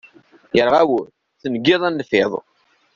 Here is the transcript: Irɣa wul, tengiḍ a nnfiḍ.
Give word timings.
Irɣa 0.59 0.81
wul, 0.89 1.05
tengiḍ 1.41 1.81
a 1.87 1.89
nnfiḍ. 1.91 2.31